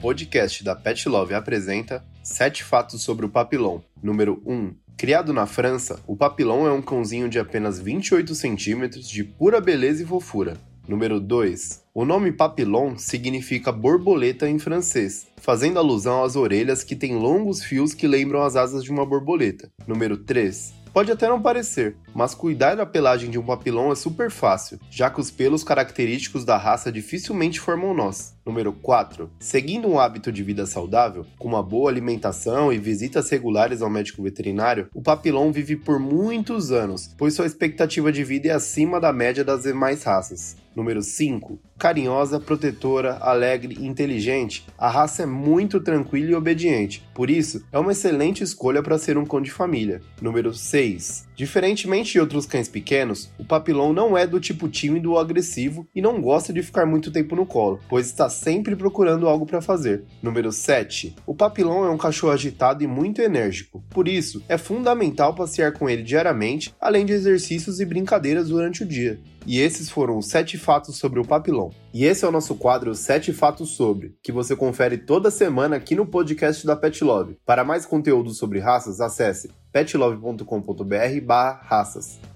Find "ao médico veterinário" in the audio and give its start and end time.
33.82-34.88